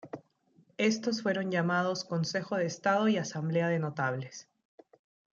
Estos 0.79 1.21
fueron 1.21 1.51
llamados 1.51 2.03
"Consejo 2.05 2.55
de 2.55 2.65
Estado" 2.65 3.07
y 3.07 3.17
"Asamblea 3.17 3.67
de 3.67 3.77
Notables". 3.77 4.49